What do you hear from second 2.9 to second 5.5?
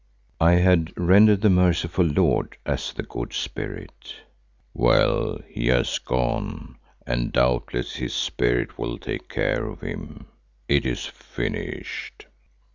the Good Spirit.) "Well,